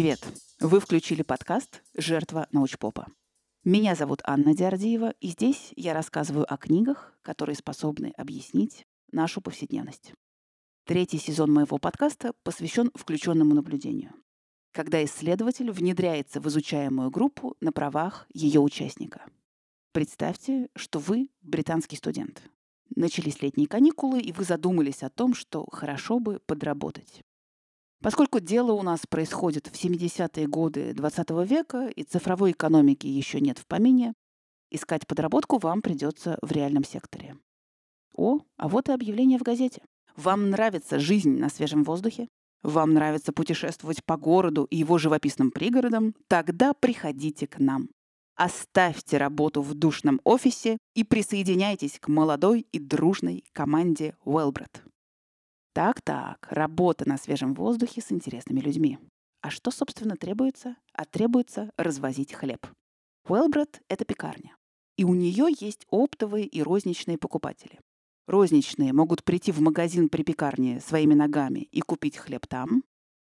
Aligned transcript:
Привет! 0.00 0.26
Вы 0.60 0.80
включили 0.80 1.20
подкаст 1.20 1.82
«Жертва 1.94 2.48
научпопа». 2.52 3.08
Меня 3.64 3.94
зовут 3.94 4.22
Анна 4.24 4.56
Диардиева, 4.56 5.10
и 5.20 5.28
здесь 5.28 5.74
я 5.76 5.92
рассказываю 5.92 6.50
о 6.50 6.56
книгах, 6.56 7.12
которые 7.20 7.54
способны 7.54 8.14
объяснить 8.16 8.86
нашу 9.12 9.42
повседневность. 9.42 10.14
Третий 10.86 11.18
сезон 11.18 11.52
моего 11.52 11.76
подкаста 11.76 12.32
посвящен 12.44 12.90
включенному 12.94 13.54
наблюдению, 13.54 14.14
когда 14.72 15.04
исследователь 15.04 15.70
внедряется 15.70 16.40
в 16.40 16.48
изучаемую 16.48 17.10
группу 17.10 17.58
на 17.60 17.70
правах 17.70 18.26
ее 18.32 18.60
участника. 18.60 19.26
Представьте, 19.92 20.70
что 20.76 20.98
вы 20.98 21.28
британский 21.42 21.96
студент. 21.96 22.42
Начались 22.96 23.42
летние 23.42 23.68
каникулы, 23.68 24.22
и 24.22 24.32
вы 24.32 24.44
задумались 24.44 25.02
о 25.02 25.10
том, 25.10 25.34
что 25.34 25.66
хорошо 25.70 26.20
бы 26.20 26.40
подработать. 26.46 27.22
Поскольку 28.02 28.40
дело 28.40 28.72
у 28.72 28.82
нас 28.82 29.00
происходит 29.06 29.66
в 29.66 29.72
70-е 29.72 30.46
годы 30.46 30.94
20 30.94 31.30
века 31.44 31.88
и 31.88 32.02
цифровой 32.02 32.52
экономики 32.52 33.06
еще 33.06 33.40
нет 33.40 33.58
в 33.58 33.66
помине, 33.66 34.14
искать 34.70 35.06
подработку 35.06 35.58
вам 35.58 35.82
придется 35.82 36.38
в 36.40 36.50
реальном 36.50 36.84
секторе. 36.84 37.36
О, 38.14 38.40
а 38.56 38.68
вот 38.68 38.88
и 38.88 38.92
объявление 38.92 39.38
в 39.38 39.42
газете. 39.42 39.82
Вам 40.16 40.50
нравится 40.50 40.98
жизнь 40.98 41.38
на 41.38 41.50
свежем 41.50 41.84
воздухе? 41.84 42.28
Вам 42.62 42.94
нравится 42.94 43.32
путешествовать 43.32 44.04
по 44.04 44.16
городу 44.16 44.64
и 44.64 44.76
его 44.76 44.98
живописным 44.98 45.50
пригородам? 45.50 46.14
Тогда 46.26 46.72
приходите 46.74 47.46
к 47.46 47.58
нам. 47.58 47.88
Оставьте 48.34 49.18
работу 49.18 49.60
в 49.60 49.74
душном 49.74 50.20
офисе 50.24 50.78
и 50.94 51.04
присоединяйтесь 51.04 51.98
к 52.00 52.08
молодой 52.08 52.66
и 52.72 52.78
дружной 52.78 53.44
команде 53.52 54.14
Уэлбред. 54.24 54.82
Так-так, 55.72 56.48
работа 56.50 57.08
на 57.08 57.16
свежем 57.16 57.54
воздухе 57.54 58.00
с 58.00 58.10
интересными 58.10 58.60
людьми. 58.60 58.98
А 59.40 59.50
что, 59.50 59.70
собственно, 59.70 60.16
требуется? 60.16 60.76
А 60.92 61.04
требуется 61.04 61.70
развозить 61.76 62.32
хлеб. 62.32 62.66
Уэлбред— 63.28 63.80
это 63.88 64.04
пекарня. 64.04 64.56
И 64.96 65.04
у 65.04 65.14
нее 65.14 65.46
есть 65.60 65.86
оптовые 65.88 66.46
и 66.46 66.62
розничные 66.62 67.18
покупатели. 67.18 67.78
Розничные 68.26 68.92
могут 68.92 69.24
прийти 69.24 69.52
в 69.52 69.60
магазин 69.60 70.08
при 70.08 70.24
пекарне 70.24 70.80
своими 70.80 71.14
ногами 71.14 71.60
и 71.60 71.80
купить 71.80 72.16
хлеб 72.16 72.46
там, 72.46 72.82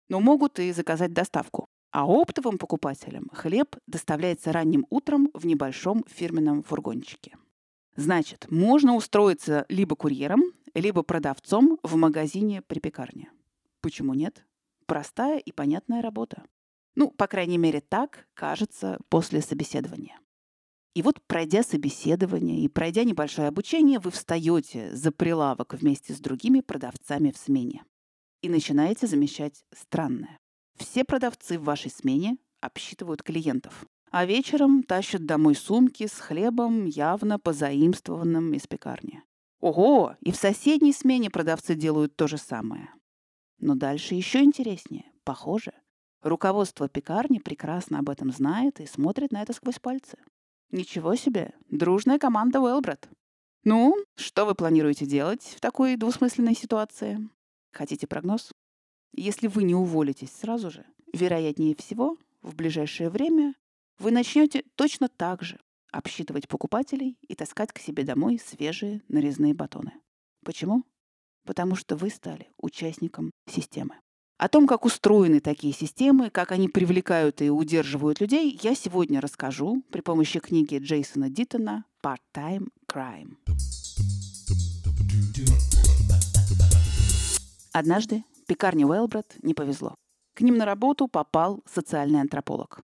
но 0.08 0.20
могут 0.20 0.58
и 0.58 0.72
заказать 0.72 1.12
доставку. 1.12 1.66
А 1.90 2.04
оптовым 2.06 2.58
покупателям 2.58 3.28
хлеб 3.32 3.76
доставляется 3.86 4.52
ранним 4.52 4.86
утром 4.90 5.30
в 5.34 5.46
небольшом 5.46 6.04
фирменном 6.08 6.62
фургончике. 6.62 7.36
Значит, 7.96 8.46
можно 8.50 8.94
устроиться 8.94 9.64
либо 9.68 9.96
курьером, 9.96 10.42
либо 10.74 11.02
продавцом 11.02 11.78
в 11.82 11.96
магазине 11.96 12.62
при 12.62 12.78
пекарне. 12.78 13.30
Почему 13.80 14.14
нет? 14.14 14.44
Простая 14.86 15.38
и 15.38 15.50
понятная 15.50 16.02
работа. 16.02 16.44
Ну, 16.94 17.10
по 17.10 17.26
крайней 17.26 17.58
мере, 17.58 17.80
так 17.80 18.28
кажется 18.34 18.98
после 19.08 19.40
собеседования. 19.40 20.18
И 20.94 21.02
вот, 21.02 21.20
пройдя 21.26 21.62
собеседование 21.62 22.60
и 22.60 22.68
пройдя 22.68 23.04
небольшое 23.04 23.48
обучение, 23.48 23.98
вы 23.98 24.10
встаете 24.10 24.94
за 24.94 25.12
прилавок 25.12 25.74
вместе 25.74 26.14
с 26.14 26.20
другими 26.20 26.60
продавцами 26.60 27.30
в 27.30 27.36
смене 27.36 27.84
и 28.40 28.48
начинаете 28.48 29.06
замечать 29.06 29.64
странное. 29.74 30.38
Все 30.76 31.04
продавцы 31.04 31.58
в 31.58 31.64
вашей 31.64 31.90
смене 31.90 32.38
обсчитывают 32.60 33.22
клиентов, 33.22 33.86
а 34.10 34.24
вечером 34.24 34.82
тащат 34.82 35.26
домой 35.26 35.54
сумки 35.54 36.06
с 36.06 36.18
хлебом, 36.18 36.86
явно 36.86 37.38
позаимствованным 37.38 38.54
из 38.54 38.66
пекарни. 38.66 39.22
Ого, 39.60 40.16
и 40.20 40.32
в 40.32 40.36
соседней 40.36 40.92
смене 40.92 41.30
продавцы 41.30 41.74
делают 41.74 42.16
то 42.16 42.26
же 42.26 42.36
самое. 42.36 42.90
Но 43.58 43.74
дальше 43.74 44.14
еще 44.14 44.42
интереснее. 44.42 45.10
Похоже, 45.24 45.72
руководство 46.22 46.88
пекарни 46.88 47.38
прекрасно 47.38 47.98
об 47.98 48.10
этом 48.10 48.30
знает 48.30 48.80
и 48.80 48.86
смотрит 48.86 49.32
на 49.32 49.42
это 49.42 49.52
сквозь 49.52 49.78
пальцы. 49.78 50.18
Ничего 50.70 51.14
себе, 51.14 51.54
дружная 51.70 52.18
команда 52.18 52.60
Уэлбрат. 52.60 53.08
Ну, 53.64 53.96
что 54.14 54.44
вы 54.44 54.54
планируете 54.54 55.06
делать 55.06 55.42
в 55.56 55.60
такой 55.60 55.96
двусмысленной 55.96 56.54
ситуации? 56.54 57.28
Хотите 57.72 58.06
прогноз? 58.06 58.52
Если 59.12 59.46
вы 59.46 59.62
не 59.64 59.74
уволитесь 59.74 60.32
сразу 60.32 60.70
же, 60.70 60.84
вероятнее 61.12 61.74
всего, 61.74 62.16
в 62.42 62.54
ближайшее 62.54 63.10
время 63.10 63.54
вы 63.98 64.10
начнете 64.10 64.62
точно 64.74 65.08
так 65.08 65.42
же 65.42 65.58
обсчитывать 65.90 66.48
покупателей 66.48 67.16
и 67.26 67.34
таскать 67.34 67.72
к 67.72 67.78
себе 67.78 68.04
домой 68.04 68.38
свежие 68.38 69.02
нарезные 69.08 69.54
батоны. 69.54 69.92
Почему? 70.44 70.84
Потому 71.44 71.76
что 71.76 71.96
вы 71.96 72.10
стали 72.10 72.48
участником 72.58 73.30
системы. 73.50 73.96
О 74.38 74.48
том, 74.48 74.66
как 74.66 74.84
устроены 74.84 75.40
такие 75.40 75.72
системы, 75.72 76.28
как 76.28 76.52
они 76.52 76.68
привлекают 76.68 77.40
и 77.40 77.48
удерживают 77.48 78.20
людей, 78.20 78.58
я 78.62 78.74
сегодня 78.74 79.22
расскажу 79.22 79.82
при 79.90 80.02
помощи 80.02 80.40
книги 80.40 80.76
Джейсона 80.76 81.30
Диттона 81.30 81.86
«Part-Time 82.04 82.68
Crime». 82.90 83.36
Однажды 87.72 88.24
пекарне 88.46 88.86
Уэлбрат 88.86 89.36
не 89.42 89.54
повезло. 89.54 89.94
К 90.34 90.42
ним 90.42 90.58
на 90.58 90.66
работу 90.66 91.08
попал 91.08 91.62
социальный 91.66 92.20
антрополог. 92.20 92.82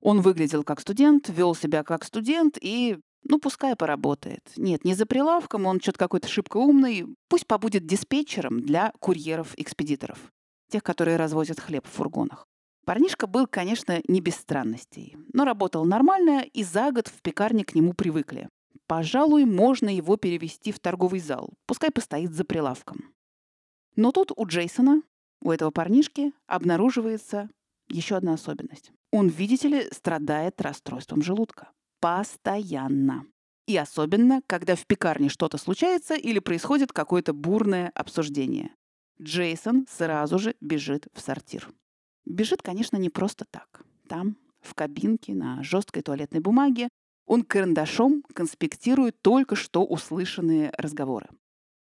Он 0.00 0.20
выглядел 0.20 0.64
как 0.64 0.80
студент, 0.80 1.28
вел 1.28 1.54
себя 1.54 1.82
как 1.82 2.04
студент 2.04 2.56
и, 2.60 2.98
ну, 3.24 3.38
пускай 3.38 3.76
поработает. 3.76 4.50
Нет, 4.56 4.84
не 4.84 4.94
за 4.94 5.06
прилавком, 5.06 5.66
он 5.66 5.80
что-то 5.80 5.98
какой-то 5.98 6.28
шибко 6.28 6.56
умный. 6.56 7.06
Пусть 7.28 7.46
побудет 7.46 7.86
диспетчером 7.86 8.60
для 8.62 8.92
курьеров-экспедиторов. 9.00 10.18
Тех, 10.70 10.82
которые 10.82 11.16
развозят 11.16 11.60
хлеб 11.60 11.86
в 11.86 11.90
фургонах. 11.90 12.46
Парнишка 12.86 13.26
был, 13.26 13.46
конечно, 13.46 14.00
не 14.08 14.20
без 14.20 14.36
странностей, 14.36 15.16
но 15.32 15.44
работал 15.44 15.84
нормально, 15.84 16.44
и 16.52 16.64
за 16.64 16.90
год 16.90 17.08
в 17.08 17.20
пекарне 17.22 17.64
к 17.64 17.74
нему 17.74 17.92
привыкли. 17.92 18.48
Пожалуй, 18.86 19.44
можно 19.44 19.88
его 19.94 20.16
перевести 20.16 20.72
в 20.72 20.80
торговый 20.80 21.20
зал, 21.20 21.50
пускай 21.66 21.90
постоит 21.90 22.32
за 22.32 22.44
прилавком. 22.44 23.14
Но 23.96 24.12
тут 24.12 24.32
у 24.34 24.46
Джейсона, 24.46 25.02
у 25.42 25.50
этого 25.50 25.70
парнишки, 25.70 26.32
обнаруживается 26.46 27.50
еще 27.90 28.16
одна 28.16 28.34
особенность. 28.34 28.92
Он, 29.10 29.28
видите 29.28 29.68
ли, 29.68 29.88
страдает 29.92 30.60
расстройством 30.60 31.22
желудка. 31.22 31.70
Постоянно. 32.00 33.26
И 33.66 33.76
особенно, 33.76 34.42
когда 34.46 34.74
в 34.74 34.86
пекарне 34.86 35.28
что-то 35.28 35.58
случается 35.58 36.14
или 36.14 36.38
происходит 36.38 36.92
какое-то 36.92 37.32
бурное 37.32 37.90
обсуждение. 37.94 38.74
Джейсон 39.20 39.86
сразу 39.88 40.38
же 40.38 40.56
бежит 40.60 41.08
в 41.12 41.20
сортир. 41.20 41.68
Бежит, 42.24 42.62
конечно, 42.62 42.96
не 42.96 43.10
просто 43.10 43.44
так. 43.50 43.84
Там, 44.08 44.36
в 44.60 44.74
кабинке, 44.74 45.34
на 45.34 45.62
жесткой 45.62 46.02
туалетной 46.02 46.40
бумаге, 46.40 46.88
он 47.26 47.42
карандашом 47.42 48.24
конспектирует 48.34 49.20
только 49.22 49.56
что 49.56 49.84
услышанные 49.84 50.72
разговоры. 50.76 51.28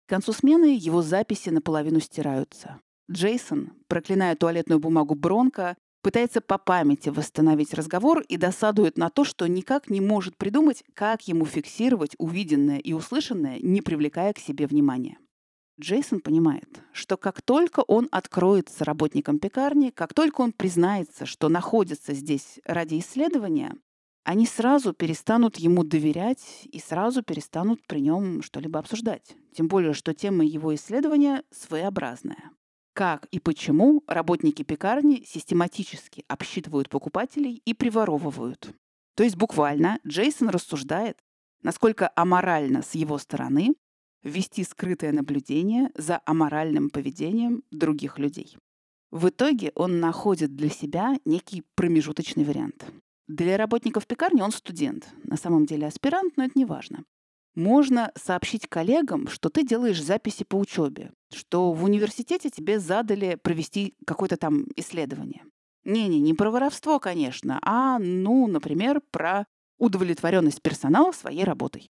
К 0.05 0.09
концу 0.09 0.31
смены 0.31 0.77
его 0.77 1.01
записи 1.01 1.49
наполовину 1.49 1.99
стираются. 1.99 2.79
Джейсон, 3.11 3.73
проклиная 3.87 4.35
туалетную 4.35 4.79
бумагу 4.79 5.15
Бронко, 5.15 5.75
пытается 6.03 6.41
по 6.41 6.59
памяти 6.59 7.09
восстановить 7.09 7.73
разговор 7.73 8.21
и 8.27 8.37
досадует 8.37 8.97
на 8.97 9.09
то, 9.09 9.23
что 9.23 9.47
никак 9.47 9.89
не 9.89 10.01
может 10.01 10.37
придумать, 10.37 10.83
как 10.93 11.27
ему 11.27 11.45
фиксировать 11.45 12.13
увиденное 12.19 12.77
и 12.77 12.93
услышанное, 12.93 13.57
не 13.59 13.81
привлекая 13.81 14.33
к 14.33 14.37
себе 14.37 14.67
внимания. 14.67 15.17
Джейсон 15.81 16.19
понимает, 16.19 16.83
что 16.91 17.17
как 17.17 17.41
только 17.41 17.79
он 17.79 18.07
откроется 18.11 18.85
работником 18.85 19.39
пекарни, 19.39 19.89
как 19.89 20.13
только 20.13 20.41
он 20.41 20.51
признается, 20.51 21.25
что 21.25 21.49
находится 21.49 22.13
здесь 22.13 22.59
ради 22.65 22.99
исследования, 22.99 23.73
они 24.23 24.45
сразу 24.45 24.93
перестанут 24.93 25.57
ему 25.57 25.83
доверять 25.83 26.61
и 26.65 26.79
сразу 26.79 27.23
перестанут 27.23 27.85
при 27.87 28.01
нем 28.01 28.43
что-либо 28.43 28.79
обсуждать. 28.79 29.35
Тем 29.55 29.67
более, 29.67 29.93
что 29.93 30.13
тема 30.13 30.45
его 30.45 30.75
исследования 30.75 31.43
своеобразная 31.51 32.51
как 32.93 33.25
и 33.31 33.39
почему 33.39 34.03
работники 34.07 34.63
пекарни 34.63 35.23
систематически 35.27 36.23
обсчитывают 36.27 36.89
покупателей 36.89 37.61
и 37.65 37.73
приворовывают. 37.73 38.73
То 39.15 39.23
есть 39.23 39.35
буквально 39.35 39.99
Джейсон 40.07 40.49
рассуждает, 40.49 41.17
насколько 41.61 42.11
аморально 42.15 42.81
с 42.81 42.95
его 42.95 43.17
стороны 43.17 43.75
вести 44.23 44.63
скрытое 44.63 45.11
наблюдение 45.11 45.89
за 45.95 46.21
аморальным 46.25 46.89
поведением 46.89 47.63
других 47.71 48.19
людей. 48.19 48.57
В 49.11 49.29
итоге 49.29 49.71
он 49.75 49.99
находит 49.99 50.55
для 50.55 50.69
себя 50.69 51.15
некий 51.25 51.63
промежуточный 51.75 52.43
вариант. 52.43 52.85
Для 53.27 53.57
работников 53.57 54.07
пекарни 54.07 54.41
он 54.41 54.51
студент, 54.51 55.09
на 55.23 55.37
самом 55.37 55.65
деле 55.65 55.87
аспирант, 55.87 56.37
но 56.37 56.45
это 56.45 56.57
не 56.57 56.65
важно 56.65 57.03
можно 57.55 58.11
сообщить 58.15 58.67
коллегам, 58.67 59.27
что 59.27 59.49
ты 59.49 59.65
делаешь 59.65 60.01
записи 60.01 60.43
по 60.43 60.55
учебе, 60.55 61.11
что 61.31 61.71
в 61.71 61.83
университете 61.83 62.49
тебе 62.49 62.79
задали 62.79 63.35
провести 63.35 63.95
какое-то 64.05 64.37
там 64.37 64.65
исследование. 64.75 65.43
Не-не, 65.85 66.19
не 66.19 66.33
про 66.33 66.49
воровство, 66.49 66.99
конечно, 66.99 67.59
а, 67.61 67.99
ну, 67.99 68.47
например, 68.47 69.01
про 69.11 69.45
удовлетворенность 69.77 70.61
персонала 70.61 71.11
своей 71.11 71.43
работой. 71.43 71.89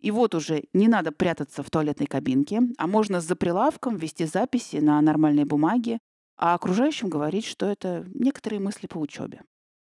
И 0.00 0.10
вот 0.10 0.34
уже 0.34 0.64
не 0.72 0.88
надо 0.88 1.12
прятаться 1.12 1.62
в 1.62 1.70
туалетной 1.70 2.06
кабинке, 2.06 2.62
а 2.78 2.86
можно 2.86 3.20
за 3.20 3.34
прилавком 3.36 3.96
вести 3.96 4.26
записи 4.26 4.76
на 4.76 5.00
нормальной 5.00 5.44
бумаге, 5.44 5.98
а 6.36 6.54
окружающим 6.54 7.08
говорить, 7.08 7.44
что 7.44 7.66
это 7.66 8.06
некоторые 8.14 8.60
мысли 8.60 8.86
по 8.86 8.98
учебе. 8.98 9.42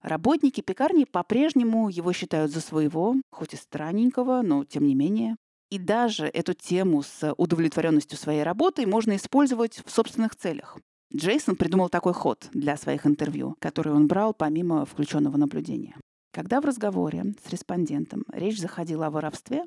Работники 0.03 0.61
пекарни 0.61 1.05
по-прежнему 1.05 1.89
его 1.89 2.13
считают 2.13 2.53
за 2.53 2.61
своего, 2.61 3.17
хоть 3.31 3.55
и 3.55 3.57
странненького, 3.57 4.43
но 4.43 4.65
тем 4.65 4.87
не 4.87 4.95
менее. 4.95 5.37
И 5.71 5.79
даже 5.79 6.27
эту 6.27 6.55
тему 6.55 7.03
с 7.03 7.35
удовлетворенностью 7.37 8.17
своей 8.17 8.43
работой 8.43 8.87
можно 8.87 9.17
использовать 9.17 9.83
в 9.85 9.91
собственных 9.91 10.35
целях. 10.37 10.79
Джейсон 11.15 11.57
придумал 11.57 11.89
такой 11.89 12.13
ход 12.13 12.49
для 12.53 12.77
своих 12.77 13.07
интервью, 13.07 13.57
который 13.61 13.93
он 13.93 14.07
брал 14.07 14.35
помимо 14.35 14.85
включенного 14.85 15.37
наблюдения. 15.37 15.97
Когда 16.33 16.61
в 16.61 16.65
разговоре 16.65 17.35
с 17.45 17.51
респондентом 17.51 18.25
речь 18.33 18.61
заходила 18.61 19.07
о 19.07 19.11
воровстве, 19.11 19.65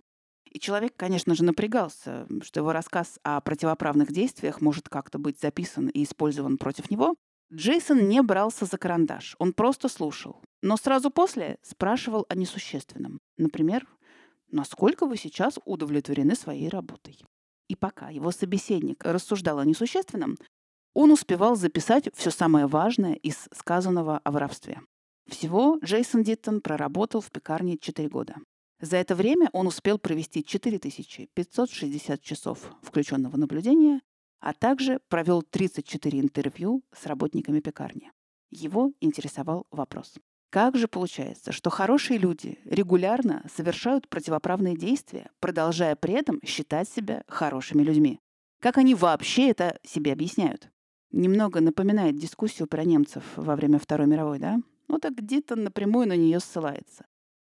и 0.50 0.60
человек, 0.60 0.94
конечно 0.96 1.34
же, 1.34 1.44
напрягался, 1.44 2.28
что 2.44 2.60
его 2.60 2.74
рассказ 2.74 3.20
о 3.24 3.40
противоправных 3.42 4.12
действиях 4.12 4.62
может 4.62 4.90
как-то 4.90 5.18
быть 5.18 5.40
записан 5.40 5.88
и 5.88 6.04
использован 6.04 6.58
против 6.58 6.92
него, 6.92 7.16
Джейсон 7.54 8.08
не 8.08 8.22
брался 8.22 8.66
за 8.66 8.78
карандаш, 8.78 9.36
он 9.38 9.52
просто 9.54 9.90
слушал. 9.90 10.42
Но 10.62 10.78
сразу 10.78 11.12
после 11.12 11.58
спрашивал 11.62 12.26
о 12.30 12.36
несущественном. 12.36 13.20
Например, 13.38 13.86
насколько 14.52 15.06
вы 15.06 15.18
сейчас 15.18 15.60
удовлетворены 15.66 16.36
своей 16.36 16.70
работой. 16.70 17.20
И 17.68 17.76
пока 17.76 18.10
его 18.10 18.32
собеседник 18.32 19.04
рассуждал 19.04 19.60
о 19.60 19.66
несущественном, 19.66 20.38
он 20.94 21.12
успевал 21.12 21.56
записать 21.56 22.10
все 22.14 22.32
самое 22.32 22.68
важное 22.68 23.14
из 23.14 23.48
сказанного 23.54 24.20
о 24.20 24.32
воровстве. 24.32 24.82
Всего 25.28 25.78
Джейсон 25.84 26.24
Диттон 26.24 26.62
проработал 26.62 27.22
в 27.22 27.32
пекарне 27.32 27.78
4 27.78 28.10
года. 28.10 28.36
За 28.82 28.98
это 28.98 29.16
время 29.16 29.50
он 29.54 29.68
успел 29.68 30.00
провести 30.00 30.44
4560 30.44 32.22
часов 32.22 32.60
включенного 32.82 33.38
наблюдения, 33.38 34.02
а 34.42 34.54
также 34.54 35.00
провел 35.08 35.44
34 35.44 36.20
интервью 36.20 36.84
с 36.94 37.06
работниками 37.06 37.60
пекарни. 37.60 38.12
Его 38.50 38.92
интересовал 39.00 39.66
вопрос. 39.72 40.16
Как 40.50 40.76
же 40.76 40.90
получается, 40.90 41.54
что 41.54 41.70
хорошие 41.70 42.20
люди 42.20 42.60
регулярно 42.66 43.46
совершают 43.56 44.10
противоправные 44.10 44.76
действия, 44.76 45.30
продолжая 45.40 45.96
при 45.96 46.16
этом 46.16 46.42
считать 46.44 46.90
себя 46.90 47.24
хорошими 47.28 47.84
людьми? 47.84 48.20
Как 48.60 48.78
они 48.78 48.94
вообще 48.94 49.50
это 49.50 49.80
себе 49.84 50.12
объясняют? 50.12 50.70
Немного 51.12 51.62
напоминает 51.62 52.18
дискуссию 52.18 52.68
про 52.68 52.84
немцев 52.84 53.24
во 53.38 53.56
время 53.56 53.80
Второй 53.80 54.08
мировой, 54.08 54.40
да? 54.40 54.60
Ну 54.90 55.00
так 55.00 55.16
где-то 55.16 55.56
напрямую 55.56 56.08
на 56.10 56.18
нее 56.18 56.42
ссылается. 56.42 57.06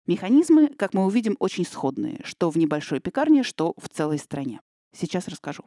Механизмы, 0.06 0.68
как 0.68 0.94
мы 0.94 1.04
увидим, 1.04 1.36
очень 1.40 1.64
сходные, 1.64 2.20
что 2.24 2.50
в 2.50 2.56
небольшой 2.56 3.00
пекарне, 3.00 3.42
что 3.42 3.74
в 3.76 3.88
целой 3.88 4.18
стране. 4.18 4.60
Сейчас 4.94 5.26
расскажу. 5.26 5.64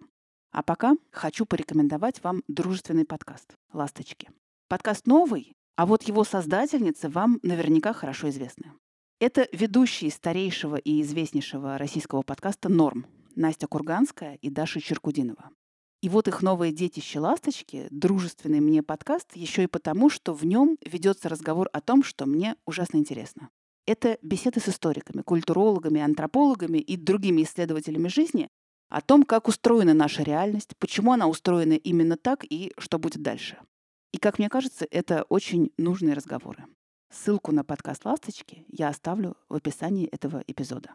А 0.55 0.63
пока 0.63 0.95
хочу 1.11 1.45
порекомендовать 1.45 2.23
вам 2.23 2.41
дружественный 2.47 3.03
подкаст 3.03 3.57
«Ласточки». 3.73 4.29
Подкаст 4.69 5.05
новый, 5.05 5.53
а 5.75 5.85
вот 5.85 6.03
его 6.03 6.23
создательницы 6.23 7.09
вам 7.09 7.41
наверняка 7.43 7.91
хорошо 7.91 8.29
известны. 8.29 8.71
Это 9.19 9.49
ведущие 9.51 10.11
старейшего 10.11 10.77
и 10.77 11.01
известнейшего 11.01 11.77
российского 11.77 12.21
подкаста 12.21 12.69
«Норм» 12.69 13.05
Настя 13.35 13.67
Курганская 13.67 14.35
и 14.35 14.49
Даша 14.49 14.79
Черкудинова. 14.79 15.49
И 16.01 16.07
вот 16.07 16.29
их 16.29 16.41
новое 16.41 16.71
детище 16.71 17.19
«Ласточки»— 17.19 17.87
дружественный 17.91 18.61
мне 18.61 18.81
подкаст 18.81 19.35
еще 19.35 19.63
и 19.63 19.67
потому, 19.67 20.09
что 20.09 20.33
в 20.33 20.45
нем 20.45 20.77
ведется 20.85 21.27
разговор 21.27 21.67
о 21.73 21.81
том, 21.81 22.01
что 22.01 22.25
мне 22.25 22.55
ужасно 22.65 22.95
интересно. 22.95 23.49
Это 23.85 24.17
беседы 24.21 24.61
с 24.61 24.69
историками, 24.69 25.21
культурологами, 25.21 25.99
антропологами 25.99 26.77
и 26.77 26.95
другими 26.95 27.43
исследователями 27.43 28.07
жизни 28.07 28.47
о 28.89 29.01
том, 29.01 29.23
как 29.23 29.47
устроена 29.47 29.93
наша 29.93 30.23
реальность, 30.23 30.75
почему 30.77 31.13
она 31.13 31.27
устроена 31.27 31.73
именно 31.73 32.17
так 32.17 32.43
и 32.43 32.73
что 32.77 32.99
будет 32.99 33.21
дальше. 33.21 33.57
И, 34.11 34.17
как 34.17 34.39
мне 34.39 34.49
кажется, 34.49 34.87
это 34.89 35.23
очень 35.29 35.71
нужные 35.77 36.13
разговоры. 36.13 36.65
Ссылку 37.11 37.51
на 37.51 37.63
подкаст 37.63 38.05
«Ласточки» 38.05 38.65
я 38.67 38.89
оставлю 38.89 39.35
в 39.49 39.55
описании 39.55 40.07
этого 40.07 40.43
эпизода. 40.47 40.91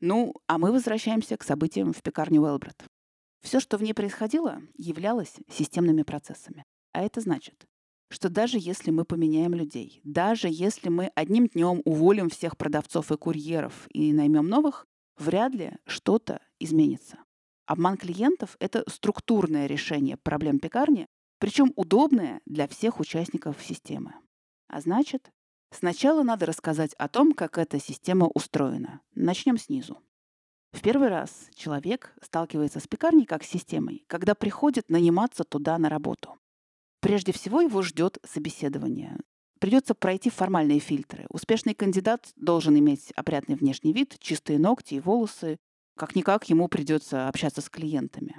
Ну, 0.00 0.34
а 0.46 0.58
мы 0.58 0.72
возвращаемся 0.72 1.36
к 1.36 1.42
событиям 1.42 1.92
в 1.92 2.02
пекарне 2.02 2.40
Уэлбред. 2.40 2.84
Все, 3.42 3.60
что 3.60 3.78
в 3.78 3.82
ней 3.82 3.94
происходило, 3.94 4.60
являлось 4.76 5.34
системными 5.50 6.02
процессами. 6.02 6.64
А 6.92 7.02
это 7.02 7.20
значит, 7.20 7.66
что 8.10 8.28
даже 8.28 8.58
если 8.58 8.90
мы 8.90 9.04
поменяем 9.04 9.54
людей, 9.54 10.00
даже 10.04 10.48
если 10.50 10.88
мы 10.88 11.10
одним 11.14 11.46
днем 11.46 11.82
уволим 11.84 12.30
всех 12.30 12.56
продавцов 12.56 13.12
и 13.12 13.16
курьеров 13.16 13.86
и 13.92 14.12
наймем 14.12 14.46
новых, 14.46 14.86
вряд 15.16 15.54
ли 15.54 15.72
что-то 15.86 16.40
изменится. 16.58 17.18
Обман 17.68 17.98
клиентов— 17.98 18.56
это 18.60 18.82
структурное 18.88 19.66
решение 19.66 20.16
проблем 20.16 20.58
пекарни, 20.58 21.06
причем 21.38 21.74
удобное 21.76 22.40
для 22.46 22.66
всех 22.66 22.98
участников 22.98 23.62
системы. 23.62 24.14
А 24.68 24.80
значит, 24.80 25.30
сначала 25.70 26.22
надо 26.22 26.46
рассказать 26.46 26.94
о 26.94 27.08
том, 27.08 27.34
как 27.34 27.58
эта 27.58 27.78
система 27.78 28.26
устроена. 28.28 29.02
Начнем 29.14 29.58
снизу. 29.58 29.98
В 30.72 30.80
первый 30.80 31.08
раз 31.08 31.50
человек 31.54 32.14
сталкивается 32.22 32.80
с 32.80 32.86
пекарней 32.86 33.26
как 33.26 33.44
с 33.44 33.48
системой, 33.48 34.02
когда 34.06 34.34
приходит 34.34 34.88
наниматься 34.88 35.44
туда 35.44 35.76
на 35.76 35.90
работу. 35.90 36.38
Прежде 37.00 37.32
всего 37.32 37.60
его 37.60 37.82
ждет 37.82 38.16
собеседование. 38.24 39.18
Придется 39.60 39.94
пройти 39.94 40.30
формальные 40.30 40.78
фильтры. 40.78 41.26
Успешный 41.28 41.74
кандидат 41.74 42.32
должен 42.36 42.78
иметь 42.78 43.12
опрятный 43.12 43.56
внешний 43.56 43.92
вид, 43.92 44.16
чистые 44.20 44.58
ногти 44.58 44.94
и 44.94 45.00
волосы. 45.00 45.58
Как-никак 45.98 46.48
ему 46.48 46.68
придется 46.68 47.26
общаться 47.26 47.60
с 47.60 47.68
клиентами. 47.68 48.36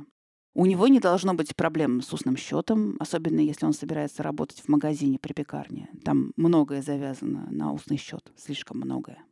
У 0.53 0.65
него 0.65 0.88
не 0.88 1.01
должно 1.01 1.33
быть 1.33 1.57
проблем 1.57 2.01
с 2.01 2.13
устным 2.13 2.38
счетом, 2.38 2.95
особенно 3.01 3.41
если 3.41 3.65
он 3.65 3.73
собирается 3.73 4.23
работать 4.23 4.61
в 4.61 4.69
магазине 4.69 5.19
при 5.19 5.33
пекарне. 5.33 5.89
Там 6.06 6.31
многое 6.38 6.81
завязано 6.81 7.47
на 7.51 7.73
устный 7.73 7.97
счет, 7.97 8.31
слишком 8.38 8.77
многое. 8.77 9.25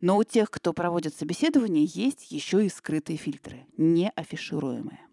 Но 0.00 0.16
у 0.16 0.24
тех, 0.24 0.50
кто 0.50 0.72
проводит 0.72 1.14
собеседование, 1.14 1.84
есть 1.84 2.32
еще 2.32 2.66
и 2.66 2.68
скрытые 2.68 3.16
фильтры, 3.16 3.66
не 3.76 4.10
афишируемые. 4.16 5.06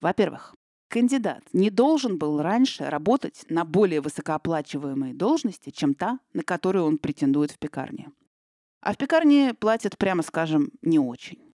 Во-первых, 0.00 0.54
кандидат 0.88 1.42
не 1.52 1.68
должен 1.68 2.16
был 2.16 2.40
раньше 2.40 2.84
работать 2.84 3.44
на 3.50 3.66
более 3.66 4.00
высокооплачиваемой 4.00 5.12
должности, 5.12 5.68
чем 5.68 5.94
та, 5.94 6.20
на 6.32 6.42
которую 6.42 6.86
он 6.86 6.96
претендует 6.96 7.50
в 7.50 7.58
пекарне. 7.58 8.10
А 8.80 8.94
в 8.94 8.96
пекарне 8.96 9.52
платят, 9.52 9.98
прямо 9.98 10.22
скажем, 10.22 10.70
не 10.80 10.98
очень. 10.98 11.47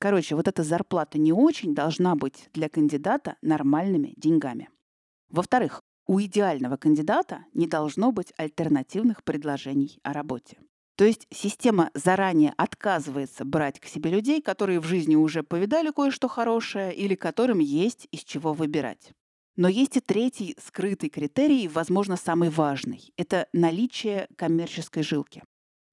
Короче, 0.00 0.34
вот 0.34 0.48
эта 0.48 0.62
зарплата 0.62 1.18
не 1.18 1.30
очень 1.30 1.74
должна 1.74 2.16
быть 2.16 2.48
для 2.54 2.70
кандидата 2.70 3.36
нормальными 3.42 4.14
деньгами. 4.16 4.70
Во-вторых, 5.28 5.82
у 6.06 6.18
идеального 6.22 6.78
кандидата 6.78 7.44
не 7.52 7.66
должно 7.66 8.10
быть 8.10 8.32
альтернативных 8.38 9.22
предложений 9.22 10.00
о 10.02 10.14
работе. 10.14 10.56
То 10.96 11.04
есть 11.04 11.26
система 11.30 11.90
заранее 11.92 12.54
отказывается 12.56 13.44
брать 13.44 13.78
к 13.78 13.84
себе 13.84 14.10
людей, 14.10 14.40
которые 14.40 14.80
в 14.80 14.84
жизни 14.84 15.16
уже 15.16 15.42
повидали 15.42 15.90
кое-что 15.90 16.28
хорошее 16.28 16.94
или 16.94 17.14
которым 17.14 17.58
есть 17.58 18.08
из 18.10 18.24
чего 18.24 18.54
выбирать. 18.54 19.12
Но 19.56 19.68
есть 19.68 19.98
и 19.98 20.00
третий 20.00 20.56
скрытый 20.58 21.10
критерий, 21.10 21.68
возможно, 21.68 22.16
самый 22.16 22.48
важный. 22.48 23.12
Это 23.18 23.48
наличие 23.52 24.28
коммерческой 24.36 25.02
жилки. 25.02 25.42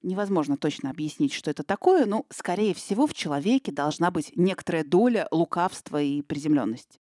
Невозможно 0.07 0.55
точно 0.55 0.89
объяснить, 0.89 1.33
что 1.33 1.51
это 1.51 1.63
такое, 1.63 2.05
но, 2.05 2.25
скорее 2.29 2.73
всего, 2.73 3.07
в 3.07 3.13
человеке 3.13 3.73
должна 3.73 4.09
быть 4.09 4.31
некоторая 4.37 4.85
доля 4.85 5.27
лукавства 5.31 6.01
и 6.01 6.21
приземленности. 6.21 7.01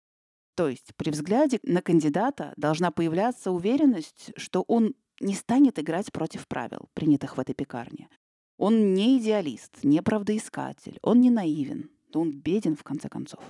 То 0.56 0.68
есть 0.68 0.96
при 0.96 1.12
взгляде 1.12 1.60
на 1.62 1.84
кандидата 1.84 2.56
должна 2.58 2.90
появляться 2.90 3.52
уверенность, 3.52 4.32
что 4.36 4.64
он 4.64 4.96
не 5.20 5.36
станет 5.36 5.78
играть 5.78 6.12
против 6.12 6.48
правил, 6.48 6.90
принятых 6.96 7.38
в 7.38 7.40
этой 7.40 7.54
пекарне. 7.54 8.10
Он 8.58 8.96
не 8.96 9.20
идеалист, 9.20 9.84
не 9.84 10.02
правдоискатель, 10.02 10.98
он 11.04 11.22
не 11.22 11.30
наивен, 11.30 11.92
он 12.16 12.32
беден 12.32 12.76
в 12.76 12.82
конце 12.82 13.10
концов. 13.10 13.44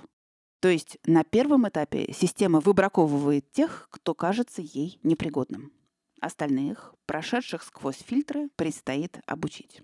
То 0.60 0.68
есть 0.68 0.98
на 1.06 1.24
первом 1.24 1.66
этапе 1.66 2.12
система 2.12 2.60
выбраковывает 2.60 3.50
тех, 3.50 3.88
кто 3.90 4.12
кажется 4.12 4.60
ей 4.60 5.00
непригодным. 5.02 5.72
Остальных, 6.20 6.94
прошедших 7.06 7.62
сквозь 7.62 7.98
фильтры, 7.98 8.48
предстоит 8.56 9.20
обучить. 9.26 9.82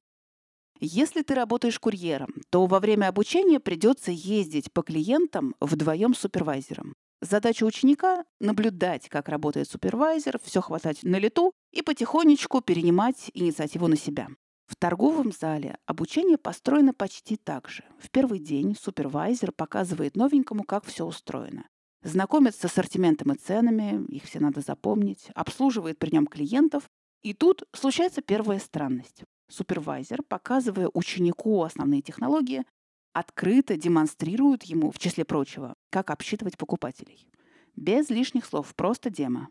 Если 0.81 1.23
ты 1.23 1.35
работаешь 1.35 1.79
курьером, 1.79 2.35
то 2.50 2.67
во 2.67 2.81
время 2.81 3.09
обучения 3.09 3.61
придется 3.61 4.11
ездить 4.11 4.73
по 4.73 4.83
клиентам 4.83 5.55
вдвоем 5.61 6.14
с 6.14 6.19
супервайзером. 6.19 6.95
Задача 7.21 7.64
ученика— 7.64 8.25
наблюдать, 8.41 9.09
как 9.09 9.29
работает 9.29 9.69
супервайзер, 9.71 10.41
все 10.43 10.61
хватать 10.61 11.05
на 11.05 11.17
лету 11.17 11.53
и 11.73 11.83
потихонечку 11.83 12.61
перенимать 12.61 13.31
инициативу 13.33 13.87
на 13.87 13.97
себя. 13.97 14.29
В 14.67 14.76
торговом 14.76 15.31
зале 15.33 15.79
обучение 15.87 16.37
построено 16.37 16.93
почти 16.93 17.37
так 17.37 17.69
же. 17.69 17.85
В 17.99 18.11
первый 18.11 18.41
день 18.41 18.76
супервайзер 18.79 19.53
показывает 19.53 20.17
новенькому, 20.17 20.64
как 20.64 20.85
все 20.85 21.05
устроено 21.05 21.64
знакомит 22.04 22.54
с 22.54 22.64
ассортиментом 22.64 23.32
и 23.32 23.37
ценами, 23.37 24.04
их 24.06 24.25
все 24.25 24.38
надо 24.38 24.61
запомнить, 24.61 25.30
обслуживает 25.34 25.99
при 25.99 26.11
нем 26.11 26.26
клиентов. 26.26 26.84
И 27.23 27.34
тут 27.34 27.64
случается 27.73 28.23
первая 28.23 28.61
странность. 28.61 29.25
Супервайзер, 29.49 30.23
показывая 30.23 30.88
ученику 30.92 31.62
основные 31.62 32.02
технологии, 32.02 32.64
открыто 33.12 33.76
демонстрирует 33.76 34.64
ему, 34.64 34.90
в 34.90 34.99
числе 34.99 35.25
прочего, 35.25 35.75
как 35.90 36.11
обсчитывать 36.11 36.56
покупателей. 36.56 37.26
Без 37.75 38.11
лишних 38.11 38.44
слов, 38.44 38.75
просто 38.75 39.11
демо. 39.11 39.49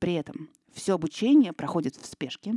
При 0.00 0.14
этом 0.14 0.50
все 0.72 0.94
обучение 0.94 1.52
проходит 1.52 1.96
в 1.96 2.06
спешке, 2.06 2.54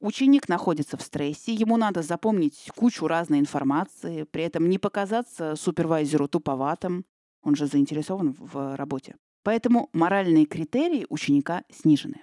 Ученик 0.00 0.48
находится 0.48 0.96
в 0.96 1.02
стрессе, 1.02 1.52
ему 1.52 1.76
надо 1.76 2.00
запомнить 2.00 2.70
кучу 2.74 3.06
разной 3.06 3.38
информации, 3.38 4.22
при 4.22 4.44
этом 4.44 4.66
не 4.70 4.78
показаться 4.78 5.56
супервайзеру 5.56 6.26
туповатым, 6.26 7.04
он 7.42 7.54
же 7.56 7.66
заинтересован 7.66 8.34
в 8.38 8.76
работе. 8.76 9.16
Поэтому 9.42 9.88
моральные 9.92 10.46
критерии 10.46 11.06
ученика 11.08 11.64
снижены. 11.70 12.20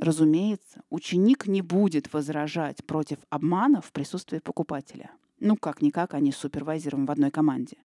Разумеется, 0.00 0.82
ученик 0.90 1.46
не 1.46 1.62
будет 1.62 2.12
возражать 2.12 2.84
против 2.84 3.18
обмана 3.30 3.80
в 3.80 3.92
присутствии 3.92 4.38
покупателя. 4.38 5.10
Ну, 5.40 5.56
как-никак, 5.56 6.14
они 6.14 6.32
с 6.32 6.36
супервайзером 6.36 7.06
в 7.06 7.10
одной 7.10 7.30
команде. 7.30 7.76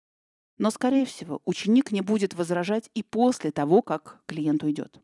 Но, 0.57 0.71
скорее 0.71 1.05
всего, 1.05 1.41
ученик 1.45 1.91
не 1.91 2.01
будет 2.01 2.33
возражать 2.33 2.89
и 2.93 3.03
после 3.03 3.51
того, 3.51 3.81
как 3.81 4.21
клиент 4.25 4.63
уйдет. 4.63 4.99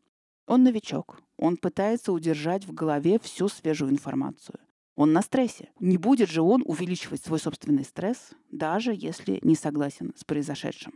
Он 0.46 0.62
новичок. 0.62 1.20
Он 1.38 1.56
пытается 1.56 2.12
удержать 2.12 2.66
в 2.66 2.72
голове 2.72 3.18
всю 3.18 3.48
свежую 3.48 3.90
информацию. 3.90 4.58
Он 4.94 5.12
на 5.12 5.22
стрессе. 5.22 5.70
Не 5.78 5.98
будет 5.98 6.30
же 6.30 6.40
он 6.40 6.62
увеличивать 6.64 7.22
свой 7.22 7.38
собственный 7.38 7.84
стресс, 7.84 8.30
даже 8.50 8.94
если 8.94 9.38
не 9.42 9.54
согласен 9.54 10.12
с 10.16 10.24
произошедшим. 10.24 10.94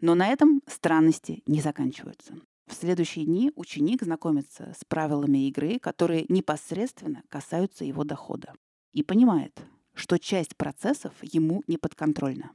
Но 0.00 0.14
на 0.14 0.28
этом 0.28 0.62
странности 0.66 1.42
не 1.46 1.60
заканчиваются. 1.60 2.34
В 2.66 2.74
следующие 2.74 3.24
дни 3.24 3.50
ученик 3.56 4.02
знакомится 4.02 4.74
с 4.78 4.84
правилами 4.84 5.48
игры, 5.48 5.78
которые 5.78 6.26
непосредственно 6.28 7.22
касаются 7.28 7.84
его 7.84 8.04
дохода. 8.04 8.52
И 8.92 9.02
понимает, 9.02 9.58
что 9.94 10.18
часть 10.18 10.56
процессов 10.56 11.12
ему 11.22 11.62
не 11.66 11.78
подконтрольна. 11.78 12.52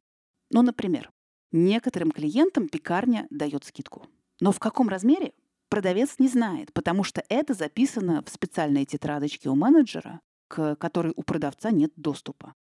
Ну, 0.52 0.62
например, 0.62 1.12
некоторым 1.52 2.12
клиентам 2.12 2.70
пекарня 2.70 3.28
дает 3.30 3.66
скидку. 3.66 4.08
Но 4.40 4.52
в 4.52 4.60
каком 4.60 4.88
размере 4.88 5.34
продавец 5.68 6.20
не 6.20 6.28
знает, 6.28 6.72
потому 6.74 7.04
что 7.04 7.24
это 7.28 7.54
записано 7.54 8.24
в 8.24 8.30
специальной 8.30 8.86
тетрадочке 8.86 9.50
у 9.50 9.56
менеджера, 9.56 10.22
к 10.48 10.76
которой 10.76 11.14
у 11.16 11.24
продавца 11.24 11.72
нет 11.72 11.92
доступа. 11.96 12.54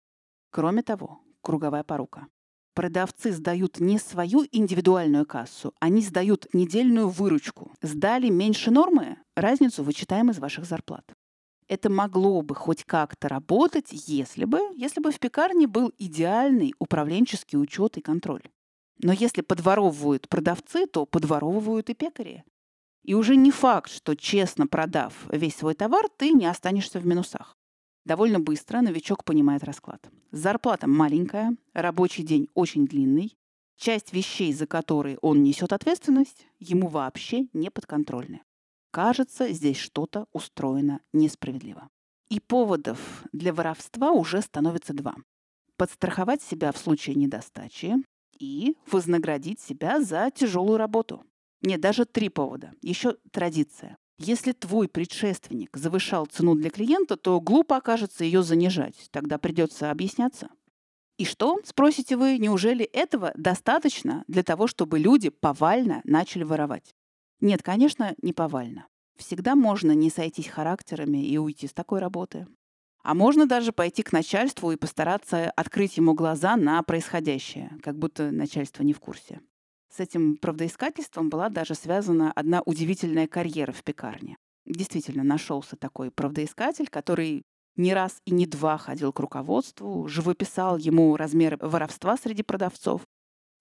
Кроме 0.51 0.83
того, 0.83 1.21
круговая 1.43 1.83
порука. 1.83 2.29
Продавцы 2.75 3.33
сдают 3.33 3.81
не 3.81 3.99
свою 3.99 4.47
индивидуальную 4.53 5.27
кассу, 5.27 5.75
они 5.81 6.03
сдают 6.03 6.47
недельную 6.53 7.09
выручку. 7.09 7.73
Сдали 7.83 8.29
меньше 8.29 8.71
нормы, 8.71 9.17
разницу 9.37 9.83
вычитаем 9.83 10.31
из 10.31 10.39
ваших 10.39 10.65
зарплат. 10.65 11.05
Это 11.67 11.91
могло 11.91 12.43
бы 12.43 12.55
хоть 12.55 12.85
как-то 12.85 13.29
работать, 13.29 13.89
если 13.93 14.45
бы, 14.45 14.61
если 14.77 15.01
бы 15.01 15.11
в 15.13 15.19
пекарне 15.19 15.67
был 15.67 15.93
идеальный 15.99 16.75
управленческий 16.79 17.59
учет 17.59 17.97
и 17.97 18.01
контроль. 18.01 18.43
Но 19.03 19.13
если 19.13 19.41
подворовывают 19.41 20.29
продавцы, 20.29 20.87
то 20.87 21.07
подворовывают 21.07 21.91
и 21.91 21.95
пекари. 21.95 22.45
И 23.03 23.15
уже 23.15 23.37
не 23.37 23.51
факт, 23.51 23.91
что 23.91 24.15
честно 24.15 24.67
продав 24.67 25.15
весь 25.31 25.57
свой 25.57 25.75
товар, 25.75 26.09
ты 26.17 26.33
не 26.33 26.47
останешься 26.47 27.01
в 27.01 27.07
минусах. 27.07 27.57
Довольно 28.05 28.41
быстро 28.41 28.81
новичок 28.81 29.25
понимает 29.25 29.65
расклад. 29.65 30.11
Зарплата 30.31 30.87
маленькая, 30.87 31.57
рабочий 31.75 32.23
день 32.23 32.49
очень 32.55 32.87
длинный, 32.87 33.37
часть 33.77 34.13
вещей, 34.13 34.53
за 34.53 34.67
которые 34.67 35.19
он 35.19 35.43
несет 35.43 35.73
ответственность, 35.73 36.47
ему 36.59 36.89
вообще 36.89 37.49
не 37.53 37.71
подконтрольны. 37.71 38.43
Кажется, 38.91 39.53
здесь 39.53 39.77
что-то 39.77 40.27
устроено 40.33 41.01
несправедливо. 41.13 41.89
И 42.29 42.41
поводов 42.41 43.25
для 43.33 43.53
воровства 43.53 44.13
уже 44.13 44.41
становится 44.43 44.93
два. 44.93 45.15
Подстраховать 45.77 46.43
себя 46.43 46.73
в 46.73 46.79
случае 46.79 47.17
недостачи 47.17 47.97
и 48.39 48.77
вознаградить 48.91 49.61
себя 49.61 50.01
за 50.01 50.31
тяжелую 50.31 50.79
работу. 50.79 51.25
Нет, 51.63 51.81
даже 51.81 52.05
три 52.05 52.29
повода. 52.29 52.73
Еще 52.83 53.17
традиция. 53.33 53.97
Если 54.23 54.53
твой 54.53 54.87
предшественник 54.87 55.75
завышал 55.75 56.27
цену 56.27 56.55
для 56.55 56.69
клиента, 56.69 57.17
то 57.17 57.41
глупо 57.41 57.79
окажется 57.79 58.23
ее 58.23 58.43
занижать. 58.43 59.09
Тогда 59.13 59.39
придется 59.39 59.91
объясняться. 59.91 60.51
И 61.17 61.25
что, 61.25 61.59
спросите 61.65 62.19
вы, 62.19 62.37
неужели 62.37 62.85
этого 62.85 63.33
достаточно 63.35 64.25
для 64.29 64.43
того, 64.43 64.67
чтобы 64.67 64.99
люди 64.99 65.31
повально 65.31 66.03
начали 66.05 66.43
воровать? 66.43 66.95
Нет, 67.41 67.63
конечно, 67.63 68.15
не 68.21 68.35
повально. 68.35 68.89
Всегда 69.17 69.55
можно 69.55 69.93
не 69.93 70.11
сойтись 70.11 70.49
характерами 70.49 71.27
и 71.27 71.39
уйти 71.39 71.67
с 71.67 71.73
такой 71.73 72.01
работы. 72.01 72.47
А 73.03 73.15
можно 73.15 73.47
даже 73.47 73.73
пойти 73.73 74.03
к 74.03 74.13
начальству 74.13 74.71
и 74.71 74.77
постараться 74.77 75.51
открыть 75.53 75.97
ему 75.97 76.13
глаза 76.13 76.57
на 76.57 76.83
происходящее, 76.83 77.73
как 77.83 77.99
будто 77.99 78.31
начальство 78.31 78.83
не 78.83 78.93
в 78.93 79.01
курсе. 79.01 79.41
С 79.93 79.99
этим 79.99 80.37
правдоискательством 80.37 81.31
была 81.31 81.49
даже 81.49 81.75
связана 81.75 82.31
одна 82.33 82.63
удивительная 82.65 83.27
карьера 83.27 83.73
в 83.73 83.83
пекарне. 83.83 84.37
Действительно, 84.65 85.25
нашелся 85.25 85.77
такой 85.77 86.13
правдоискатель, 86.13 86.89
который 86.89 87.43
не 87.77 87.93
раз 87.93 88.21
и 88.25 88.31
не 88.31 88.47
два 88.47 88.79
ходил 88.79 89.13
к 89.13 89.19
руководству, 89.19 90.07
живописал 90.07 90.77
ему 90.77 91.17
размеры 91.17 91.57
воровства 91.61 92.17
среди 92.17 92.43
продавцов. 92.43 93.03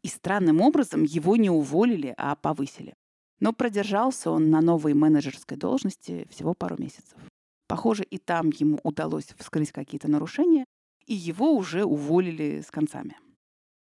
И 0.04 0.08
странным 0.08 0.62
образом 0.62 1.04
его 1.04 1.36
не 1.36 1.50
уволили, 1.50 2.14
а 2.18 2.36
повысили. 2.36 2.94
Но 3.40 3.52
продержался 3.52 4.30
он 4.30 4.50
на 4.50 4.62
новой 4.62 4.94
менеджерской 4.94 5.58
должности 5.58 6.28
всего 6.30 6.54
пару 6.54 6.76
месяцев. 6.78 7.18
Похоже, 7.68 8.04
и 8.04 8.18
там 8.18 8.52
ему 8.54 8.80
удалось 8.84 9.34
вскрыть 9.38 9.72
какие-то 9.72 10.10
нарушения, 10.10 10.66
и 11.06 11.16
его 11.16 11.54
уже 11.54 11.86
уволили 11.86 12.62
с 12.62 12.70
концами. 12.72 13.16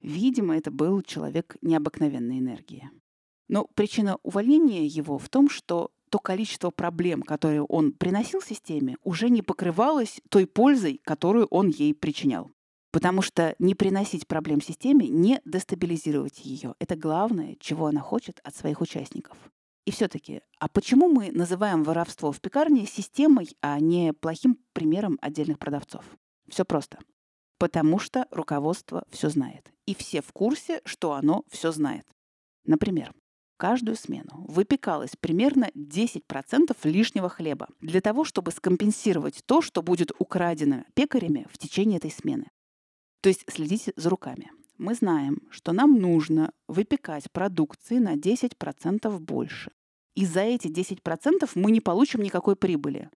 Видимо, 0.05 0.55
это 0.55 0.69
был 0.69 1.01
человек 1.01 1.57
необыкновенной 1.63 2.37
энергии. 2.37 2.91
Но 3.47 3.65
причина 3.73 4.19
увольнения 4.21 4.85
его 4.85 5.17
в 5.17 5.29
том, 5.29 5.49
что 5.49 5.89
то 6.11 6.19
количество 6.19 6.69
проблем, 6.69 7.23
которые 7.23 7.63
он 7.63 7.91
приносил 7.91 8.39
системе, 8.39 8.97
уже 9.03 9.31
не 9.31 9.41
покрывалось 9.41 10.21
той 10.29 10.45
пользой, 10.45 11.01
которую 11.03 11.47
он 11.47 11.69
ей 11.69 11.95
причинял. 11.95 12.51
Потому 12.91 13.23
что 13.23 13.55
не 13.57 13.73
приносить 13.73 14.27
проблем 14.27 14.61
системе, 14.61 15.07
не 15.07 15.41
дестабилизировать 15.43 16.45
ее— 16.45 16.75
это 16.79 16.95
главное, 16.95 17.57
чего 17.59 17.87
она 17.87 18.01
хочет 18.01 18.39
от 18.43 18.55
своих 18.55 18.81
участников. 18.81 19.35
И 19.85 19.91
все-таки, 19.91 20.41
а 20.59 20.67
почему 20.67 21.09
мы 21.09 21.31
называем 21.31 21.83
воровство 21.83 22.31
в 22.31 22.39
пекарне 22.41 22.85
системой, 22.85 23.57
а 23.61 23.79
не 23.79 24.13
плохим 24.13 24.59
примером 24.73 25.17
отдельных 25.19 25.57
продавцов? 25.57 26.05
Все 26.47 26.63
просто. 26.63 26.99
Потому 27.57 27.99
что 27.99 28.27
руководство 28.31 29.05
все 29.09 29.29
знает. 29.29 29.71
И 29.85 29.95
все 29.95 30.21
в 30.21 30.31
курсе, 30.33 30.81
что 30.85 31.13
оно 31.13 31.43
все 31.49 31.71
знает. 31.71 32.05
Например, 32.65 33.13
каждую 33.57 33.95
смену 33.95 34.45
выпекалось 34.47 35.15
примерно 35.19 35.69
10% 35.75 36.75
лишнего 36.83 37.29
хлеба 37.29 37.69
для 37.79 38.01
того, 38.01 38.25
чтобы 38.25 38.51
скомпенсировать 38.51 39.43
то, 39.45 39.61
что 39.61 39.81
будет 39.81 40.11
украдено 40.19 40.83
пекарями 40.93 41.47
в 41.51 41.57
течение 41.57 41.97
этой 41.97 42.11
смены. 42.11 42.49
То 43.21 43.29
есть 43.29 43.45
следите 43.49 43.93
за 43.95 44.09
руками. 44.09 44.51
Мы 44.77 44.93
знаем, 44.93 45.41
что 45.51 45.71
нам 45.71 45.99
нужно 45.99 46.51
выпекать 46.67 47.31
продукции 47.31 47.97
на 47.97 48.15
10% 48.15 49.19
больше. 49.19 49.71
И 50.15 50.25
за 50.25 50.41
эти 50.41 50.67
10% 50.67 51.49
мы 51.55 51.71
не 51.71 51.81
получим 51.81 52.21
никакой 52.21 52.55
прибыли. 52.55 53.09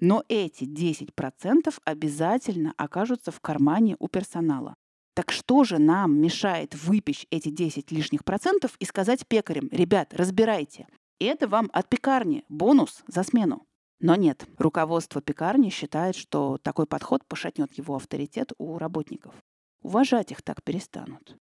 Но 0.00 0.24
эти 0.28 0.64
10% 0.64 1.78
обязательно 1.84 2.74
окажутся 2.76 3.30
в 3.30 3.40
кармане 3.40 3.96
у 3.98 4.08
персонала. 4.08 4.74
Так 5.14 5.32
что 5.32 5.64
же 5.64 5.78
нам 5.78 6.20
мешает 6.20 6.74
выпечь 6.74 7.26
эти 7.30 7.48
10 7.48 7.90
лишних 7.90 8.24
процентов 8.24 8.76
и 8.78 8.84
сказать 8.84 9.26
пекарям, 9.26 9.68
ребят, 9.72 10.12
разбирайте, 10.12 10.86
это 11.18 11.48
вам 11.48 11.70
от 11.72 11.88
пекарни, 11.88 12.44
бонус 12.50 13.02
за 13.06 13.22
смену. 13.22 13.66
Но 14.00 14.14
нет, 14.14 14.46
руководство 14.58 15.22
пекарни 15.22 15.70
считает, 15.70 16.16
что 16.16 16.58
такой 16.58 16.84
подход 16.84 17.24
пошатнет 17.26 17.72
его 17.78 17.96
авторитет 17.96 18.52
у 18.58 18.76
работников. 18.76 19.34
Уважать 19.82 20.32
их 20.32 20.42
так 20.42 20.62
перестанут. 20.62 21.38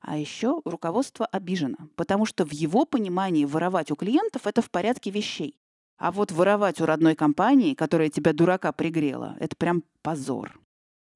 А 0.00 0.18
еще 0.18 0.60
руководство 0.64 1.26
обижено, 1.26 1.76
потому 1.94 2.26
что 2.26 2.44
в 2.44 2.52
его 2.52 2.84
понимании 2.84 3.44
воровать 3.44 3.92
у 3.92 3.96
клиентов 3.96 4.48
это 4.48 4.60
в 4.60 4.70
порядке 4.70 5.10
вещей. 5.12 5.56
А 5.98 6.10
вот 6.10 6.32
воровать 6.32 6.80
у 6.80 6.86
родной 6.86 7.14
компании, 7.14 7.74
которая 7.74 8.08
тебя 8.08 8.32
дурака 8.32 8.72
пригрела, 8.72 9.36
это 9.38 9.56
прям 9.56 9.84
позор. 10.02 10.58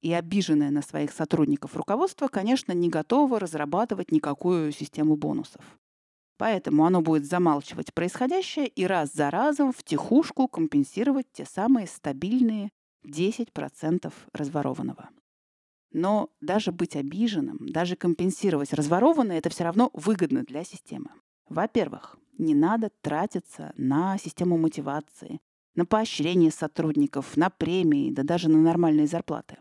И 0.01 0.13
обиженное 0.13 0.69
на 0.69 0.81
своих 0.81 1.11
сотрудников 1.11 1.75
руководство, 1.75 2.27
конечно, 2.27 2.71
не 2.71 2.89
готово 2.89 3.39
разрабатывать 3.39 4.11
никакую 4.11 4.71
систему 4.71 5.15
бонусов. 5.15 5.61
Поэтому 6.37 6.85
оно 6.85 7.01
будет 7.01 7.25
замалчивать 7.25 7.93
происходящее 7.93 8.67
и 8.67 8.85
раз 8.85 9.11
за 9.11 9.31
разом 9.31 9.73
в 9.73 9.83
тихушку 9.83 10.47
компенсировать 10.47 11.25
те 11.33 11.45
самые 11.45 11.87
стабильные 11.87 12.69
10% 13.05 14.13
разворованного. 14.33 15.09
Но 15.91 16.29
даже 16.41 16.71
быть 16.71 16.95
обиженным, 16.95 17.57
даже 17.69 17.95
компенсировать 17.95 18.73
разворованное, 18.73 19.39
это 19.39 19.49
все 19.49 19.63
равно 19.63 19.89
выгодно 19.93 20.43
для 20.43 20.63
системы. 20.63 21.09
Во-первых, 21.49 22.17
не 22.37 22.55
надо 22.55 22.91
тратиться 23.01 23.73
на 23.77 24.17
систему 24.17 24.57
мотивации, 24.57 25.39
на 25.75 25.85
поощрение 25.85 26.51
сотрудников, 26.51 27.37
на 27.37 27.49
премии, 27.49 28.11
да 28.11 28.23
даже 28.23 28.49
на 28.49 28.57
нормальные 28.57 29.07
зарплаты. 29.07 29.57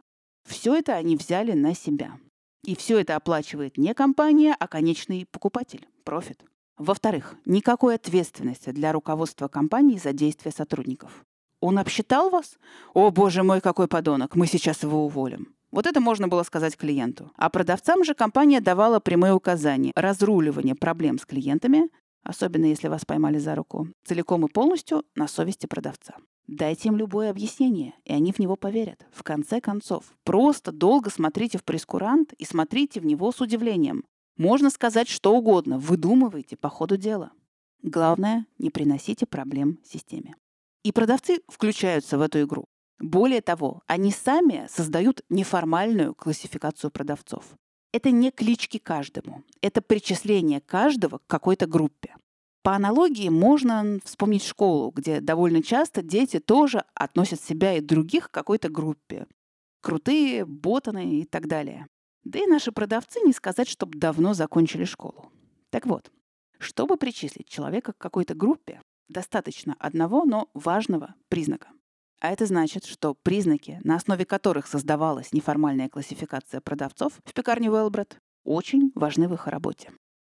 Все 0.47 0.75
это 0.75 0.95
они 0.95 1.17
взяли 1.17 1.53
на 1.53 1.75
себя. 1.75 2.19
И 2.65 2.75
все 2.75 2.99
это 2.99 3.17
оплачивает 3.17 3.77
не 3.77 3.95
компания, 3.95 4.57
а 4.59 4.67
конечный 4.67 5.27
покупатель, 5.31 5.87
профит. 6.05 6.43
Во-вторых, 6.79 7.37
никакой 7.45 7.95
ответственности 7.95 8.71
для 8.71 8.93
руководства 8.93 9.49
компании 9.49 9.99
за 9.99 10.13
действия 10.13 10.53
сотрудников. 10.53 11.25
Он 11.61 11.79
обсчитал 11.79 12.29
вас? 12.29 12.59
О, 12.93 13.11
боже 13.11 13.43
мой, 13.43 13.61
какой 13.61 13.89
подонок, 13.89 14.37
мы 14.37 14.47
сейчас 14.47 14.83
его 14.83 15.07
уволим. 15.07 15.55
Вот 15.71 15.87
это 15.87 16.01
можно 16.01 16.29
было 16.29 16.43
сказать 16.43 16.77
клиенту. 16.77 17.33
А 17.37 17.51
продавцам 17.51 18.05
же 18.05 18.15
компания 18.15 18.61
давала 18.61 19.01
прямые 19.01 19.33
указания 19.33 19.93
разруливание 19.95 20.75
проблем 20.75 21.19
с 21.19 21.27
клиентами, 21.27 21.89
особенно 22.27 22.67
если 22.67 22.89
вас 22.89 23.05
поймали 23.05 23.39
за 23.39 23.55
руку, 23.55 23.89
целиком 24.05 24.45
и 24.47 24.51
полностью 24.51 25.05
на 25.15 25.29
совести 25.29 25.67
продавца. 25.67 26.17
Дайте 26.47 26.89
им 26.89 26.97
любое 26.97 27.31
объяснение, 27.31 27.95
и 28.05 28.13
они 28.13 28.33
в 28.33 28.39
него 28.39 28.57
поверят. 28.57 29.05
В 29.13 29.23
конце 29.23 29.61
концов, 29.61 30.05
просто 30.25 30.71
долго 30.71 31.11
смотрите 31.11 31.59
в 31.59 31.65
прескурант 31.65 32.33
и 32.35 32.45
смотрите 32.45 33.01
в 33.01 33.07
него 33.07 33.33
с 33.33 33.41
удивлением. 33.41 34.05
Можно 34.37 34.71
сказать 34.71 35.09
что 35.09 35.35
угодно, 35.35 35.79
выдумывайте 35.79 36.57
по 36.57 36.69
ходу 36.69 36.97
дела. 36.97 37.33
Главное, 37.83 38.47
не 38.59 38.71
приносите 38.71 39.27
проблем 39.27 39.79
системе. 39.85 40.37
И 40.85 40.93
продавцы 40.93 41.41
включаются 41.49 42.19
в 42.19 42.21
эту 42.21 42.43
игру. 42.43 42.67
Более 42.99 43.43
того, 43.43 43.83
они 43.87 44.11
сами 44.11 44.67
создают 44.71 45.23
неформальную 45.29 46.15
классификацию 46.15 46.91
продавцов. 46.91 47.45
Это 47.97 48.11
не 48.11 48.31
клички 48.31 48.77
каждому, 48.77 49.43
это 49.63 49.81
причисление 49.81 50.61
каждого 50.61 51.17
к 51.17 51.27
какой-то 51.27 51.67
группе. 51.67 52.15
По 52.63 52.75
аналогии 52.75 53.31
можно 53.31 54.01
вспомнить 54.05 54.45
школу, 54.45 54.91
где 54.91 55.23
довольно 55.23 55.63
часто 55.63 56.03
дети 56.03 56.39
тоже 56.39 56.85
относят 56.93 57.41
себя 57.41 57.73
и 57.73 57.81
других 57.81 58.29
к 58.29 58.35
какой-то 58.35 58.69
группе. 58.69 59.27
Крутые, 59.81 60.45
ботаны 60.45 61.21
и 61.21 61.25
так 61.25 61.47
далее. 61.47 61.87
Да 62.23 62.39
и 62.39 62.45
наши 62.45 62.71
продавцы 62.71 63.21
не 63.21 63.33
сказать, 63.33 63.67
чтобы 63.67 63.99
давно 63.99 64.35
закончили 64.35 64.85
школу. 64.85 65.33
Так 65.71 65.87
вот, 65.87 66.13
чтобы 66.59 66.99
причислить 66.99 67.49
человека 67.49 67.95
к 67.95 67.99
какой-то 67.99 68.35
группе, 68.35 68.83
достаточно 69.09 69.75
одного, 69.79 70.27
но 70.27 70.51
важного 70.53 71.15
признака. 71.31 71.71
А 72.21 72.31
это 72.31 72.47
значит, 72.47 72.85
что 72.85 73.15
признаки, 73.15 73.81
на 73.85 73.97
основе 73.97 74.25
которых 74.25 74.67
создавалась 74.67 75.33
неформальная 75.33 75.89
классификация 75.89 76.61
продавцов 76.61 77.13
в 77.25 77.33
пекарне 77.35 77.69
Велбред, 77.69 78.19
очень 78.45 78.93
важны 78.95 79.29
в 79.29 79.35
их 79.35 79.47
работе. 79.47 79.93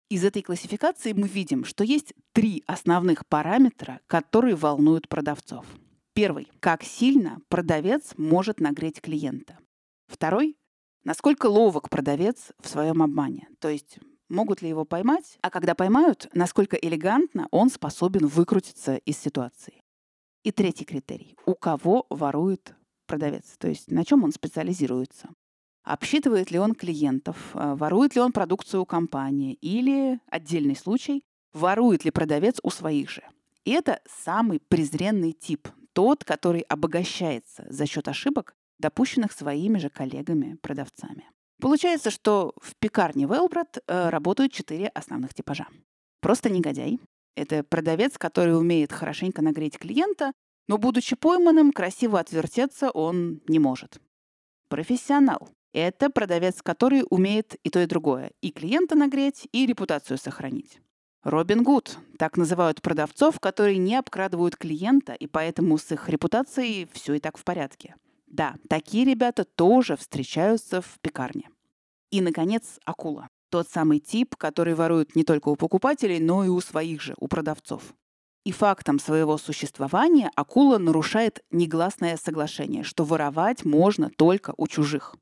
Из 0.09 0.25
этой 0.25 0.41
классификации 0.41 1.13
мы 1.13 1.27
видим, 1.27 1.63
что 1.63 1.83
есть 1.83 2.13
три 2.33 2.63
основных 2.65 3.27
параметра, 3.27 4.01
которые 4.07 4.55
волнуют 4.55 5.07
продавцов. 5.07 5.65
Первый– 6.13 6.51
как 6.59 6.83
сильно 6.83 7.39
продавец 7.47 8.13
может 8.17 8.59
нагреть 8.59 9.01
клиента. 9.01 9.59
Второй– 10.07 10.57
насколько 11.03 11.45
ловок 11.45 11.89
продавец 11.89 12.51
в 12.59 12.67
своем 12.67 13.03
обмане. 13.03 13.47
То 13.59 13.69
есть 13.69 13.99
могут 14.27 14.61
ли 14.61 14.69
его 14.69 14.83
поймать, 14.83 15.37
а 15.41 15.49
когда 15.49 15.75
поймают, 15.75 16.27
насколько 16.33 16.75
элегантно 16.75 17.47
он 17.51 17.69
способен 17.69 18.25
выкрутиться 18.27 18.95
из 18.95 19.17
ситуации. 19.17 19.78
И 20.43 20.51
третий 20.51 20.85
критерий– 20.85 21.35
у 21.45 21.55
кого 21.55 22.05
ворует 22.09 22.73
продавец, 23.07 23.55
то 23.57 23.67
есть 23.67 23.91
на 23.91 24.05
чем 24.05 24.23
он 24.23 24.31
специализируется. 24.31 25.29
Обсчитывает 25.83 26.51
ли 26.51 26.59
он 26.59 26.75
клиентов, 26.75 27.37
а, 27.53 27.75
ворует 27.75 28.15
ли 28.15 28.21
он 28.21 28.31
продукцию 28.31 28.83
у 28.83 28.85
компании 28.85 29.53
или, 29.53 30.19
отдельный 30.27 30.75
случай, 30.75 31.23
ворует 31.53 32.05
ли 32.05 32.11
продавец 32.11 32.59
у 32.63 32.69
своих 32.69 33.09
же. 33.09 33.23
И 33.65 33.71
это 33.71 33.99
самый 34.07 34.59
презренный 34.59 35.31
тип, 35.31 35.67
тот, 35.93 36.23
который 36.23 36.61
обогащается 36.61 37.65
за 37.69 37.85
счет 37.85 38.07
ошибок, 38.07 38.53
допущенных 38.77 39.31
своими 39.31 39.77
же 39.79 39.89
коллегами-продавцами. 39.89 41.25
Получается, 41.59 42.11
что 42.11 42.53
в 42.61 42.75
пекарне 42.75 43.25
Велбрат 43.25 43.79
э, 43.85 44.09
работают 44.09 44.53
четыре 44.53 44.87
основных 44.87 45.33
типажа. 45.33 45.67
Просто 46.21 46.49
негодяй. 46.49 46.99
Это 47.35 47.63
продавец, 47.63 48.17
который 48.17 48.57
умеет 48.57 48.91
хорошенько 48.91 49.41
нагреть 49.41 49.77
клиента, 49.77 50.33
но, 50.67 50.77
будучи 50.77 51.15
пойманным, 51.15 51.71
красиво 51.71 52.19
отвертеться 52.19 52.91
он 52.91 53.41
не 53.47 53.59
может. 53.59 53.99
Профессионал. 54.69 55.49
Это 55.73 56.09
продавец, 56.09 56.61
который 56.61 57.03
умеет 57.09 57.55
и 57.63 57.69
то, 57.69 57.79
и 57.79 57.85
другое. 57.85 58.31
И 58.41 58.51
клиента 58.51 58.95
нагреть, 58.95 59.47
и 59.51 59.65
репутацию 59.65 60.17
сохранить. 60.17 60.79
Робин 61.23 61.63
Гуд. 61.63 61.97
Так 62.17 62.37
называют 62.37 62.81
продавцов, 62.81 63.39
которые 63.39 63.77
не 63.77 63.95
обкрадывают 63.95 64.55
клиента, 64.55 65.13
и 65.13 65.27
поэтому 65.27 65.77
с 65.77 65.91
их 65.91 66.07
репутацией 66.07 66.87
все 66.93 67.15
и 67.15 67.19
так 67.19 67.37
в 67.37 67.43
порядке. 67.43 67.95
Да, 68.27 68.55
такие 68.69 69.05
ребята 69.05 69.43
тоже 69.43 69.97
встречаются 69.97 70.81
в 70.81 70.99
пекарне. 71.01 71.49
И, 72.11 72.21
наконец, 72.21 72.79
акула. 72.85 73.27
Тот 73.49 73.67
самый 73.67 73.99
тип, 73.99 74.35
который 74.35 74.75
ворует 74.75 75.15
не 75.15 75.23
только 75.23 75.49
у 75.49 75.55
покупателей, 75.55 76.19
но 76.19 76.43
и 76.43 76.49
у 76.49 76.61
своих 76.61 77.01
же, 77.01 77.15
у 77.17 77.27
продавцов. 77.27 77.95
И 78.45 78.51
фактом 78.51 78.99
своего 78.99 79.37
существования 79.37 80.31
акула 80.35 80.77
нарушает 80.77 81.43
негласное 81.51 82.17
соглашение, 82.17 82.83
что 82.83 83.03
воровать 83.03 83.65
можно 83.65 84.09
только 84.09 84.53
у 84.57 84.67
чужих. 84.67 85.15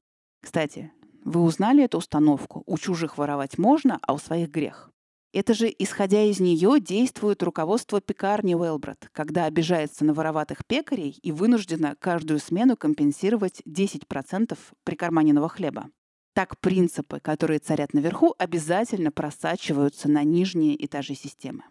Кстати, 0.43 0.91
вы 1.23 1.41
узнали 1.41 1.83
эту 1.83 1.97
установку? 1.97 2.63
У 2.65 2.77
чужих 2.77 3.17
воровать 3.17 3.57
можно, 3.57 3.99
а 4.01 4.13
у 4.13 4.17
своих 4.17 4.49
грех. 4.49 4.91
Это 5.33 5.53
же, 5.53 5.73
исходя 5.77 6.23
из 6.23 6.39
нее, 6.39 6.79
действует 6.79 7.43
руководство 7.43 8.01
пекарни 8.01 8.55
Уэлбрат, 8.55 9.09
когда 9.11 9.45
обижается 9.45 10.05
на 10.05 10.13
вороватых 10.13 10.65
пекарей 10.65 11.19
и 11.21 11.31
вынуждена 11.31 11.95
каждую 11.99 12.39
смену 12.39 12.77
компенсировать 12.77 13.61
10% 13.67 14.57
прикарманенного 14.83 15.49
хлеба. 15.49 15.89
Так 16.37 16.59
принципы, 16.59 17.19
которые 17.19 17.57
царят 17.57 17.95
наверху, 17.95 18.35
обязательно 18.37 19.11
просачиваются 19.11 20.07
на 20.07 20.23
нижние 20.23 20.85
этажи 20.85 21.15
системы. 21.15 21.63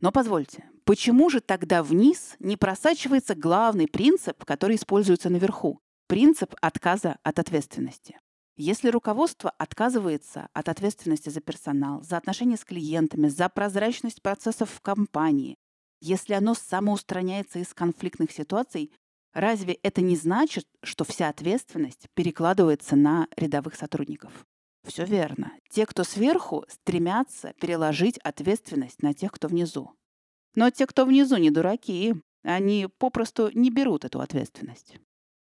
Но 0.00 0.12
позвольте, 0.12 0.70
почему 0.84 1.28
же 1.28 1.40
тогда 1.40 1.82
вниз 1.82 2.36
не 2.38 2.56
просачивается 2.56 3.34
главный 3.34 3.88
принцип, 3.88 4.44
который 4.44 4.76
используется 4.76 5.28
наверху? 5.28 5.80
Принцип 6.06 6.54
отказа 6.60 7.16
от 7.24 7.40
ответственности. 7.40 8.20
Если 8.54 8.90
руководство 8.90 9.50
отказывается 9.58 10.46
от 10.52 10.68
ответственности 10.68 11.28
за 11.28 11.40
персонал, 11.40 12.04
за 12.04 12.16
отношения 12.16 12.56
с 12.56 12.64
клиентами, 12.64 13.26
за 13.26 13.48
прозрачность 13.48 14.22
процессов 14.22 14.70
в 14.70 14.80
компании, 14.82 15.56
если 16.00 16.34
оно 16.34 16.54
самоустраняется 16.54 17.58
из 17.58 17.74
конфликтных 17.74 18.30
ситуаций, 18.30 18.92
разве 19.32 19.74
это 19.82 20.00
не 20.00 20.16
значит, 20.16 20.66
что 20.82 21.04
вся 21.04 21.28
ответственность 21.28 22.06
перекладывается 22.14 22.96
на 22.96 23.28
рядовых 23.36 23.74
сотрудников? 23.74 24.46
Все 24.84 25.04
верно. 25.04 25.52
Те, 25.70 25.86
кто 25.86 26.04
сверху, 26.04 26.64
стремятся 26.68 27.52
переложить 27.60 28.18
ответственность 28.18 29.02
на 29.02 29.14
тех, 29.14 29.32
кто 29.32 29.48
внизу. 29.48 29.92
Но 30.54 30.70
те, 30.70 30.86
кто 30.86 31.04
внизу, 31.04 31.36
не 31.36 31.50
дураки. 31.50 32.14
Они 32.42 32.88
попросту 32.98 33.50
не 33.54 33.70
берут 33.70 34.04
эту 34.04 34.20
ответственность. 34.20 34.96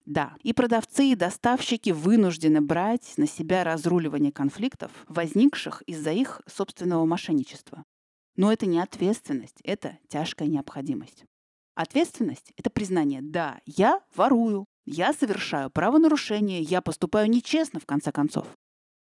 Да, 0.07 0.37
и 0.43 0.53
продавцы, 0.53 1.11
и 1.11 1.17
доставщики 1.17 1.91
вынуждены 1.91 2.61
брать 2.61 3.15
на 3.17 3.27
себя 3.27 3.65
разруливание 3.65 4.33
конфликтов, 4.33 4.93
возникших 5.09 5.83
из-за 5.83 6.13
их 6.13 6.41
собственного 6.47 7.05
мошенничества. 7.05 7.85
Но 8.37 8.53
это 8.53 8.67
не 8.67 8.79
ответственность, 8.79 9.61
это 9.65 9.99
тяжкая 10.09 10.49
необходимость. 10.49 11.25
Ответственность– 11.77 12.55
это 12.57 12.71
признание 12.71 13.21
«да, 13.21 13.61
я 13.67 14.01
ворую, 14.15 14.65
я 14.87 15.13
совершаю 15.13 15.69
правонарушение, 15.69 16.63
я 16.63 16.81
поступаю 16.81 17.29
нечестно, 17.29 17.81
в 17.81 17.85
конце 17.85 18.13
концов». 18.13 18.47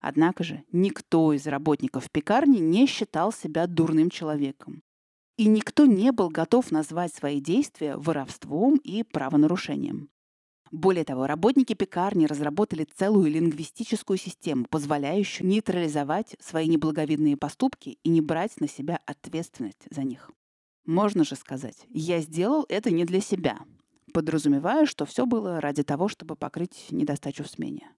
Однако 0.01 0.45
же 0.45 0.65
никто 0.73 1.35
из 1.35 1.47
работников 1.47 2.11
пекарни 2.11 2.59
не 2.59 2.87
считал 2.87 3.33
себя 3.33 3.67
дурным 3.67 4.09
человеком. 4.09 4.83
И 5.37 5.47
никто 5.47 5.85
не 5.85 6.11
был 6.11 6.31
готов 6.31 6.71
назвать 6.71 7.15
свои 7.15 7.39
действия 7.39 7.99
воровством 7.99 8.77
и 8.77 9.03
правонарушением. 9.03 10.09
Более 10.71 11.05
того, 11.05 11.27
работники 11.27 11.75
пекарни 11.75 12.25
разработали 12.25 12.89
целую 12.97 13.31
лингвистическую 13.31 14.17
систему, 14.17 14.65
позволяющую 14.71 15.47
нейтрализовать 15.47 16.37
свои 16.41 16.67
неблаговидные 16.67 17.37
поступки 17.37 17.99
и 18.03 18.09
не 18.09 18.23
брать 18.23 18.59
на 18.59 18.69
себя 18.69 19.01
ответственность 19.05 19.87
за 19.91 20.03
них. 20.03 20.31
Можно 20.87 21.25
же 21.25 21.37
сказать, 21.37 21.87
я 21.89 22.21
сделал 22.21 22.67
это 22.69 22.91
не 22.91 23.05
для 23.05 23.21
себя, 23.21 23.61
подразумевая, 24.13 24.87
что 24.87 25.07
все 25.07 25.27
было 25.27 25.61
ради 25.61 25.83
того, 25.83 26.09
чтобы 26.09 26.37
покрыть 26.37 26.87
недостачу 26.91 27.45
в 27.45 27.49
смене. 27.49 27.91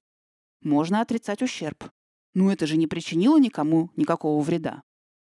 Можно 0.62 1.00
отрицать 1.00 1.42
ущерб. 1.42 1.84
Но 2.34 2.52
это 2.52 2.66
же 2.66 2.76
не 2.76 2.86
причинило 2.86 3.38
никому 3.38 3.90
никакого 3.96 4.42
вреда. 4.42 4.82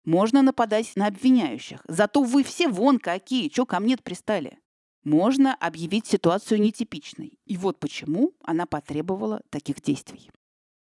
Можно 0.06 0.42
нападать 0.42 0.92
на 0.96 1.08
обвиняющих. 1.08 1.84
Зато 1.88 2.24
вы 2.24 2.44
все 2.44 2.68
вон 2.68 3.00
какие, 3.00 3.50
чё 3.50 3.66
ко 3.66 3.80
мне 3.80 3.98
пристали 3.98 4.60
можно 5.04 5.56
объявить 5.56 6.06
ситуацию 6.06 6.62
нетипичной. 6.62 7.40
И 7.46 7.58
вот 7.58 7.80
почему 7.80 8.34
она 8.44 8.66
потребовала 8.66 9.42
таких 9.50 9.82
действий. 9.82 10.30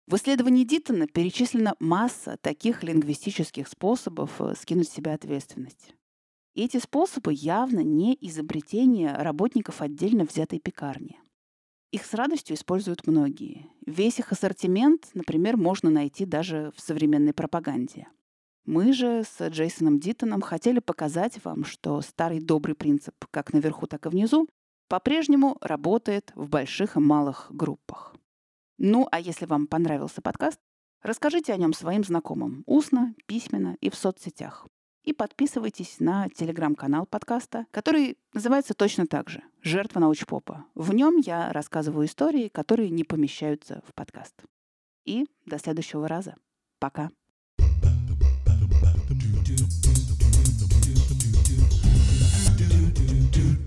В 0.07 0.15
исследовании 0.17 0.65
Диттона 0.65 1.09
перечислена 1.09 1.75
масса 1.81 2.37
таких 2.41 2.85
лингвистических 2.85 3.67
способов 3.67 4.41
э, 4.41 4.55
скинуть 4.57 4.89
с 4.89 4.93
себя 4.93 5.15
ответственность. 5.15 5.95
И 6.57 6.65
эти 6.65 6.79
способы 6.79 7.35
явно 7.35 7.81
не 7.81 8.17
изобретение 8.19 9.13
работников 9.13 9.83
отдельно 9.83 10.25
взятой 10.25 10.59
пекарни. 10.59 11.21
Их 11.93 12.07
с 12.07 12.15
радостью 12.15 12.57
используют 12.57 13.07
многие. 13.07 13.69
Весь 13.85 14.19
их 14.19 14.33
ассортимент, 14.33 15.11
например, 15.13 15.59
можно 15.59 15.91
найти 15.91 16.25
даже 16.25 16.73
в 16.75 16.81
современной 16.81 17.35
пропаганде. 17.35 18.09
Мы 18.65 18.95
же 18.95 19.23
с 19.23 19.49
Джейсоном 19.49 20.01
Диттоном 20.01 20.41
хотели 20.41 20.79
показать 20.79 21.45
вам, 21.45 21.65
что 21.65 22.01
старый 22.01 22.41
добрый 22.41 22.75
принцип 22.75 23.15
как 23.31 23.53
наверху, 23.53 23.87
так 23.87 24.07
и 24.07 24.09
внизу 24.09 24.49
по-прежнему 24.89 25.59
работает 25.61 26.33
в 26.35 26.49
больших 26.49 26.97
и 26.97 27.01
малых 27.01 27.49
группах. 27.51 28.17
Ну, 28.79 29.07
а 29.13 29.21
если 29.21 29.45
вам 29.45 29.67
понравился 29.67 30.23
подкаст, 30.23 30.59
расскажите 31.03 31.53
о 31.53 31.59
нем 31.59 31.75
своим 31.75 32.03
знакомым 32.03 32.63
устно, 32.65 33.15
письменно 33.27 33.77
и 33.83 33.91
в 33.91 33.95
соцсетях. 33.95 34.67
И 35.07 35.13
подписывайтесь 35.13 36.01
на 36.01 36.29
телеграм-канал 36.29 37.07
подкаста, 37.07 37.67
который 37.71 38.19
называется 38.35 38.75
точно 38.75 39.07
так 39.07 39.31
же 39.31 39.41
«Жертва 39.63 40.01
научпопа». 40.01 40.67
В 40.75 40.93
нем 40.93 41.19
я 41.19 41.53
рассказываю 41.53 42.07
истории, 42.07 42.49
которые 42.49 42.91
не 42.91 43.05
помещаются 43.05 43.83
в 43.87 43.95
подкаст. 43.95 44.35
И 45.05 45.27
до 45.47 45.59
следующего 45.61 46.09
раза. 46.09 46.35
Пока. 46.81 47.11
do 53.33 53.66